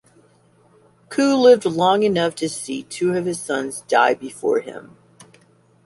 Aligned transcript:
Koo 1.09 1.35
lived 1.39 1.63
long 1.63 2.01
enough 2.01 2.33
to 2.33 2.49
see 2.49 2.81
two 2.81 3.13
of 3.13 3.25
his 3.27 3.39
sons 3.39 3.81
die 3.81 4.15
before 4.15 4.59
him. 4.61 4.97